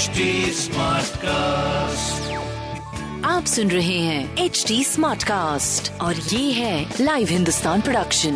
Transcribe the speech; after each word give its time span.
HD 0.00 0.26
Smartcast. 0.56 2.28
आप 3.24 3.44
सुन 3.44 3.70
रहे 3.70 3.98
हैं 3.98 4.44
एच 4.44 4.64
डी 4.68 4.84
स्मार्ट 4.84 5.22
कास्ट 5.22 6.00
और 6.02 6.14
ये 6.14 6.52
है 6.52 6.94
लाइव 7.00 7.28
हिंदुस्तान 7.30 7.80
प्रोडक्शन 7.80 8.34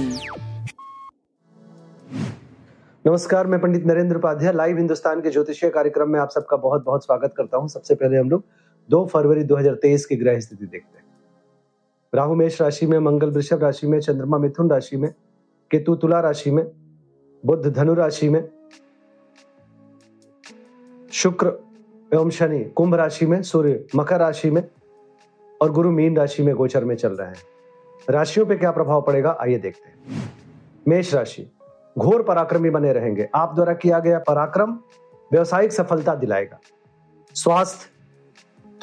नमस्कार 3.07 3.47
मैं 3.47 3.61
पंडित 3.61 3.87
नरेंद्र 3.87 4.17
उपाध्याय 4.17 4.53
लाइव 4.53 4.77
हिंदुस्तान 4.77 5.21
के 5.21 5.31
ज्योतिषीय 5.31 5.71
कार्यक्रम 5.71 6.11
में 6.11 6.21
आप 6.21 6.31
सबका 6.31 6.57
बहुत 6.57 6.85
बहुत 6.85 7.05
स्वागत 7.05 7.35
करता 7.37 7.57
हूँ। 7.57 7.69
सबसे 7.69 7.95
पहले 7.95 8.17
हम 8.17 8.31
लोग 8.31 8.45
2 8.89 9.07
फरवरी 9.07 9.45
2023 9.45 10.05
की 10.05 10.17
ग्रह 10.17 10.41
स्थिति 10.41 10.67
देखते 10.67 10.99
हैं। 10.99 11.05
राहु 12.15 12.35
मेष 12.35 12.61
राशि 12.63 12.87
में 12.87 12.99
मंगल 12.99 13.31
वृषभ 13.31 13.63
राशि 13.63 13.87
में 13.87 14.01
चंद्रमा 14.01 14.39
मिथुन 14.39 14.71
राशि 14.71 14.97
में 14.97 15.11
केतु 15.71 15.95
तुला 15.95 16.21
राशि 16.21 16.51
में 16.51 16.65
बुद्ध 17.47 17.67
धनु 17.67 17.95
राशि 17.95 18.29
में 18.29 18.43
शुक्र 21.15 21.47
एवं 22.15 22.31
शनि 22.31 22.65
कुंभ 22.65 22.95
राशि 22.95 23.27
में, 23.27 23.43
सूर्य 23.43 23.87
मकर 23.97 24.21
राशि 24.21 24.51
में 24.51 24.69
और 25.63 25.73
गुरु 25.73 25.91
मीन 25.91 26.17
राशि 26.17 26.43
में 26.43 26.55
गोचर 26.55 26.85
में 26.85 26.97
चल 26.97 27.13
रहे 27.13 27.29
हैं। 27.29 27.35
राशियों 28.11 28.47
पे 28.47 28.57
क्या 28.57 28.71
प्रभाव 28.71 29.03
पड़ेगा? 29.03 29.37
आइए 29.41 29.59
देखते 29.59 29.89
हैं। 29.89 30.33
मेष 30.89 31.15
राशि, 31.15 31.51
घोर 31.99 32.23
पराक्रमी 32.23 32.71
बने 32.71 32.93
रहेंगे। 32.93 33.29
आप 33.35 33.55
द्वारा 33.55 33.73
किया 33.73 33.99
गया 33.99 34.19
पराक्रम 34.19 34.79
व्यवसायिक 35.33 35.73
सफलता 35.73 36.15
दिलाएगा। 36.15 36.59
स्वास्थ्य 37.35 37.91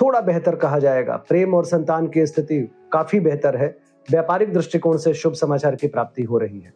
थोड़ा 0.02 0.22
बेहतर 0.22 0.56
कहा 0.56 0.80
जाएगा। 0.80 1.16
प्रेम 1.16 1.54
और 1.54 1.66
संतान 1.66 2.08
की 2.08 2.26
स्थिति 2.26 2.72
काफ़ी 2.94 3.20
बेहतर 3.20 3.58
है। 3.58 3.78
व्यापारिक 4.12 4.54
दृष्टिकोण 4.54 4.98
से 4.98 5.14
शुभ 5.14 5.34
समाचार 5.34 5.76
की 5.76 5.88
प्राप्ति 5.88 6.24
हो 6.24 6.38
रही 6.38 6.60
है। 6.60 6.74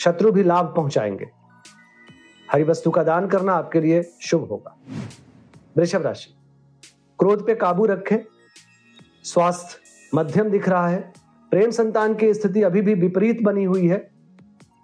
शत्रु 0.00 0.32
भी 0.32 0.42
लाभ 0.42 0.72
पहुंचाएँगे। 0.76 1.41
हरी 2.52 2.64
वस्तु 2.64 2.90
का 2.90 3.02
दान 3.02 3.26
करना 3.28 3.52
आपके 3.52 3.80
लिए 3.80 4.02
शुभ 4.20 4.48
होगा। 4.48 4.76
वृषभ 5.76 6.02
राशि, 6.02 6.34
क्रोध 7.18 7.46
पे 7.46 7.54
काबू 7.54 7.86
रखें। 7.86 8.16
स्वास्थ्य 9.24 9.78
मध्यम 10.14 10.48
दिख 10.48 10.68
रहा 10.68 10.88
है। 10.88 11.12
प्रेम 11.50 11.70
संतान 11.70 12.14
की 12.14 12.34
स्थिति 12.34 12.62
अभी 12.62 12.82
भी 12.82 12.94
विपरीत 12.94 13.42
बनी 13.42 13.64
हुई 13.64 13.86
है। 13.86 14.10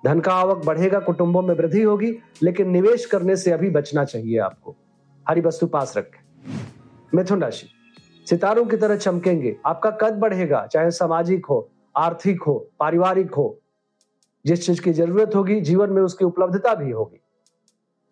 धन 0.04 0.20
का 0.20 0.32
आवक 0.32 0.64
बढ़ेगा, 0.64 0.98
कुटुंबों 0.98 1.42
में 1.42 1.54
वृद्धि 1.54 1.82
होगी, 1.82 2.16
लेकिन 2.42 2.70
निवेश 2.70 3.06
करने 3.06 3.36
से 3.36 3.50
अभी 3.50 3.70
बचना 3.70 4.04
चाहिए 4.04 4.38
आपको। 4.38 4.76
हरी 5.28 5.40
वस्तु 5.40 5.66
पास 5.66 5.96
रखें। 5.96 6.20
मिथुन 7.14 7.42
राशि, 7.42 7.66
सितारों 8.30 8.64
की 8.64 8.76
तरह 8.76 8.96
चमकेंगे। 8.96 9.56
आपका 9.66 9.90
कद 9.90 10.14
बढ़ेगा, 10.14 10.66
चाहे 10.66 10.90
सामाजिक 10.90 11.46
हो, 11.46 11.70
आर्थिक 11.96 12.42
हो, 12.42 12.68
पारिवारिक 12.80 13.34
हो। 13.34 13.58
जिस 14.46 14.66
चीज़ 14.66 14.82
की 14.82 14.92
ज़रूरत 14.92 15.34
होगी, 15.34 15.60
जीवन 15.60 15.90
में 15.90 16.02
उसकी 16.02 16.24
उपलब्धता 16.24 16.74
भी 16.74 16.90
होगी। 16.90 17.20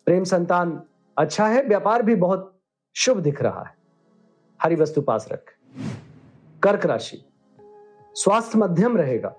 प्रेम 0.07 0.23
संतान 0.23 0.81
अच्छा 1.17 1.47
है, 1.47 1.63
व्यापार 1.63 2.01
भी 2.01 2.15
बहुत 2.15 2.59
शुभ 2.95 3.17
दिख 3.17 3.41
रहा 3.41 3.63
है। 3.63 3.75
हरी 4.61 4.75
वस्तु 4.75 5.01
पास 5.01 5.29
रख। 5.31 5.53
कर्क 6.63 6.85
राशि, 6.85 7.25
स्वास्थ्य 8.13 8.59
मध्यम 8.59 8.97
रहेगा। 8.97 9.35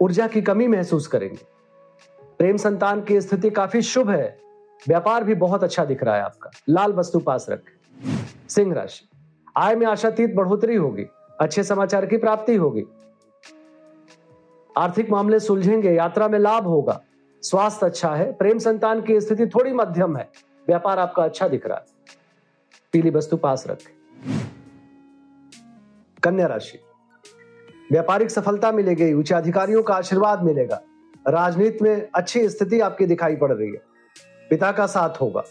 ऊर्जा 0.00 0.26
की 0.26 0.42
कमी 0.42 0.66
महसूस 0.66 1.06
करेंगे। 1.06 1.46
प्रेम 2.38 2.56
संतान 2.56 3.02
की 3.02 3.20
स्थिति 3.20 3.50
काफ़ी 3.50 3.82
शुभ 3.82 4.10
है। 4.10 4.40
व्यापार 4.88 5.24
भी 5.24 5.34
बहुत 5.34 5.64
अच्छा 5.64 5.84
दिख 5.84 6.02
रहा 6.02 6.16
है 6.16 6.22
आपका। 6.22 6.50
लाल 6.68 6.92
वस्तु 6.92 7.18
पास 7.18 7.46
रख। 7.50 7.62
सिंह 8.48 8.74
राशि, 8.74 9.08
आय 9.56 9.74
में 9.74 9.86
आशातीत 9.86 10.34
बढ़ोतरी 10.34 10.76
होगी। 10.76 11.06
अच्छे 11.40 11.64
समाचार 11.64 12.06
की 12.06 12.16
प्राप्ति 12.16 12.56
होगी। 12.56 12.84
आर्थिक 14.78 15.10
मामले 15.10 15.40
सुलझेंगे, 15.40 15.92
यात्रा 15.92 16.28
में 16.28 16.38
लाभ 16.38 16.64
होगा। 16.64 17.00
स्वास्थ्य 17.44 17.86
अच्छा 17.86 18.14
है, 18.14 18.32
प्रेम 18.32 18.58
संतान 18.58 19.02
की 19.02 19.20
स्थिति 19.20 19.46
थोड़ी 19.46 19.72
मध्यम 19.72 20.16
है। 20.16 20.28
व्यापार 20.66 20.98
आपका 20.98 21.24
अच्छा 21.24 21.48
दिख 21.48 21.66
रहा 21.66 21.78
है। 21.78 21.84
पीली 22.92 23.10
वस्तु 23.10 23.36
पास 23.36 23.64
रख। 23.66 23.78
कन्या 26.22 26.46
राशि। 26.46 26.78
व्यापारिक 27.92 28.30
सफलता 28.30 28.72
मिलेगी 28.72 29.12
उच्च 29.12 29.32
अधिकारियों 29.32 29.82
का 29.82 29.94
आशीर्वाद 29.94 30.42
मिलेगा। 30.42 30.82
राजनीति 31.28 31.78
में 31.82 32.08
अच्छी 32.14 32.48
स्थिति 32.48 32.80
आपकी 32.80 33.06
दिखाई 33.06 33.36
पड़ 33.36 33.52
रही 33.52 33.68
है। 33.68 33.82
पिता 34.50 34.72
का 34.72 34.86
साथ 34.86 35.20
होगा। 35.20 35.42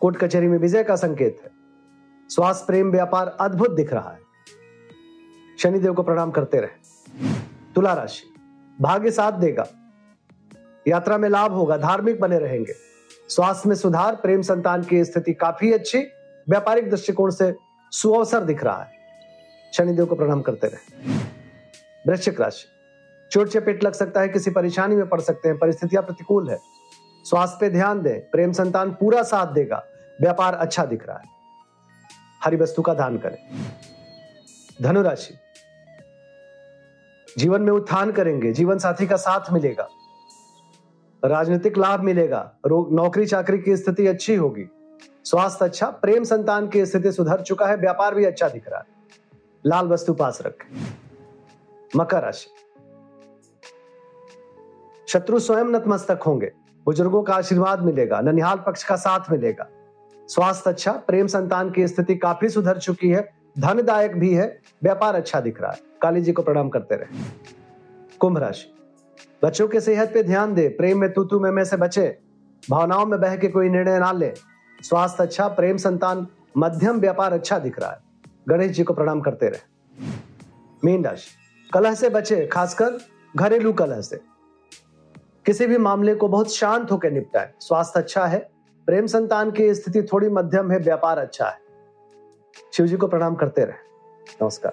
कोर्ट 0.00 0.16
कचहरी 0.16 0.48
में 0.48 0.58
विजय 0.58 0.84
का 0.84 0.96
संकेत 0.96 1.40
है। 1.44 1.50
स्वास्थ्य, 2.28 2.64
प्रेम, 2.66 2.90
व्यापार 2.90 3.36
अद्भुत 3.40 3.70
दिख 3.70 3.92
रहा 3.92 4.10
है। 4.10 4.20
शनिदेव 5.58 5.94
को 5.94 6.02
प्रणाम 6.02 6.30
करते 6.30 6.60
रहे। 6.60 6.70
तुला 7.74 7.94
राशि। 7.94 8.34
भाग्य 8.80 9.10
साथ 9.10 9.32
देगा। 9.32 9.66
यात्रा 10.88 11.18
में 11.18 11.28
लाभ 11.28 11.52
होगा, 11.52 11.76
धार्मिक 11.76 12.20
बने 12.20 12.38
रहेंगे। 12.38 12.74
स्वास्थ्य 13.28 13.68
में 13.68 13.76
सुधार, 13.76 14.14
प्रेम 14.14 14.42
संतान 14.42 14.82
की 14.82 15.04
स्थिति 15.04 15.32
काफ़ी 15.32 15.72
अच्छी, 15.72 15.98
व्यापारिक 16.48 16.90
दृष्टिकोण 16.90 17.30
से 17.30 17.54
सुअवसर 17.90 18.40
दिख 18.40 18.64
रहा 18.64 18.82
है। 18.82 18.92
शनिदेव 19.72 20.06
को 20.06 20.14
प्रणाम 20.14 20.42
करते 20.42 20.66
रहे। 20.66 21.12
वृश्चिक 22.08 22.40
राशि। 22.40 22.68
चोट 23.30 23.48
चपेट 23.48 23.84
लग 23.84 23.92
सकता 23.92 24.20
है, 24.20 24.28
किसी 24.28 24.50
परेशानी 24.50 24.96
में 24.96 25.08
पड़ 25.08 25.20
सकते 25.20 25.48
हैं, 25.48 25.58
परिस्थितियाँ 25.58 26.02
प्रतिकूल 26.02 26.50
है। 26.50 26.58
स्वास्थ्य 27.24 27.56
पे 27.60 27.70
ध्यान 27.70 28.02
दें, 28.02 28.30
प्रेम 28.30 28.52
संतान 28.52 28.90
पूरा 28.90 29.22
साथ 29.22 29.46
देगा, 29.46 29.84
व्यापार 30.20 30.54
अच्छा 30.54 30.84
दिख 30.84 31.06
रहा 31.06 31.16
है। 31.16 31.24
हरी 32.44 32.56
वस्तु 32.56 32.82
का 32.82 32.94
दान 32.94 33.18
करें। 33.18 33.38
धनुराशि 34.82 35.34
जीवन 37.38 37.62
में 37.62 37.72
उत्थान 37.72 38.12
करेंगे, 38.12 38.52
जीवन 38.52 38.78
साथी 38.78 39.06
का 39.06 39.16
साथ 39.16 39.52
मिलेगा। 39.52 39.88
राजनीतिक 41.24 41.78
लाभ 41.78 42.00
मिलेगा। 42.00 42.52
नौकरी 42.66 43.26
चाकरी 43.26 43.58
की 43.58 43.76
स्थिति 43.76 44.06
अच्छी 44.06 44.34
होगी। 44.34 44.64
स्वास्थ्य 45.24 45.64
अच्छा 45.64 45.86
प्रेम 45.86 46.24
संतान 46.24 46.68
की 46.68 46.86
स्थिति 46.86 47.12
सुधर 47.12 47.40
चुका 47.40 47.66
है, 47.66 47.76
व्यापार 47.76 48.14
भी 48.14 48.24
अच्छा 48.24 48.48
दिख 48.48 48.68
रहा 48.68 48.78
है। 48.78 48.86
लाल 49.66 49.86
वस्तु 49.86 50.14
पास 50.14 50.38
रखें। 50.42 50.94
मकर 51.96 52.22
राशि। 52.22 52.46
शत्रु 55.08 55.38
स्वयं 55.38 55.64
नतमस्तक 55.64 56.20
होंगे। 56.26 56.52
बुज़ुर्गों 56.86 57.22
का 57.22 57.34
आशीर्वाद 57.34 57.82
मिलेगा, 57.82 58.20
ननिहाल 58.20 58.58
पक्ष 58.66 58.84
का 58.84 58.96
साथ 58.96 59.20
मिलेगा। 59.30 59.68
स्वास्थ्य 60.28 60.70
अच्छा 60.70 60.92
प्रेम 60.92 61.26
संतान 61.26 61.70
की 61.70 61.88
स्थिति 61.88 62.16
काफ़ी 62.16 62.48
सुधर 62.48 62.78
चुकी 62.78 63.08
है, 63.08 63.34
धनदायक 63.58 64.16
भी 64.16 64.34
है, 64.34 64.60
व्यापार 64.82 65.14
अच्छा 65.14 65.40
दिख 65.40 65.60
रहा 65.60 65.70
है। 65.70 65.78
काली 66.02 66.20
जी 66.20 66.32
को 66.32 66.42
प्रणाम 66.42 66.68
करते 66.68 66.94
रहे। 66.94 67.06
कुंभ 68.18 68.38
राशि। 68.38 68.70
बच्चों 69.44 69.68
के 69.68 69.80
सेहत 69.80 70.10
पे 70.14 70.22
ध्यान 70.22 70.54
दे 70.54 70.68
प्रेम 70.68 70.98
में 70.98 71.12
तू 71.12 71.24
तू 71.24 71.40
में, 71.40 71.50
में 71.50 71.64
से 71.64 71.76
बचे। 71.76 72.18
भावनाओं 72.70 73.06
में 73.06 73.20
बह 73.20 73.36
के 73.36 73.48
कोई 73.48 73.68
निर्णय 73.68 73.98
ना 73.98 74.12
ले। 74.12 74.32
स्वास्थ्य 74.82 75.22
अच्छा 75.22 75.48
प्रेम 75.48 75.76
संतान 75.76 76.26
मध्यम 76.56 77.00
व्यापार 77.00 77.32
अच्छा 77.32 77.58
दिख 77.58 77.78
रहा 77.78 77.90
है। 77.90 77.98
गणेश 78.48 78.70
जी 78.72 78.84
को 78.84 78.94
प्रणाम 78.94 79.20
करते 79.20 79.48
रहे। 79.48 79.60
मीन 80.84 81.04
राशि 81.04 81.30
कलह 81.74 81.94
से 81.94 82.08
बचे 82.08 82.46
खासकर 82.46 82.98
घरेलू 83.36 83.72
कलह 83.72 84.00
से। 84.00 84.20
किसी 85.46 85.66
भी 85.66 85.78
मामले 85.78 86.14
को 86.14 86.28
बहुत 86.28 86.54
शांत 86.54 86.92
होकर 86.92 87.10
निपटाए। 87.10 87.52
स्वास्थ्य 87.60 88.00
अच्छा 88.00 88.26
है 88.26 88.50
प्रेम 88.86 89.06
संतान 89.06 89.50
की 89.50 89.74
स्थिति 89.74 90.02
थोड़ी 90.02 90.28
मध्यम 90.28 90.70
है 90.70 90.78
व्यापार 90.78 91.18
अच्छा 91.18 91.48
है। 91.48 91.58
शिव 92.72 92.86
जी 92.86 92.96
को 92.96 93.06
प्रणाम 93.06 93.34
करते 93.34 93.64
रहे। 93.64 93.76
नमस्कार। 94.42 94.72